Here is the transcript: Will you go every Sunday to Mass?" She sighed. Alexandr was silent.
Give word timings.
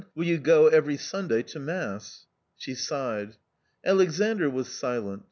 Will 0.15 0.23
you 0.25 0.39
go 0.39 0.65
every 0.65 0.97
Sunday 0.97 1.43
to 1.43 1.59
Mass?" 1.59 2.25
She 2.57 2.73
sighed. 2.73 3.35
Alexandr 3.85 4.49
was 4.49 4.67
silent. 4.67 5.19